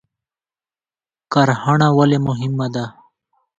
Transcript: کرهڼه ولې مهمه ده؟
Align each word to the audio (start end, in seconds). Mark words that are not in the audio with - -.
کرهڼه 1.31 1.87
ولې 1.97 2.19
مهمه 2.27 2.67
ده؟ 2.73 2.85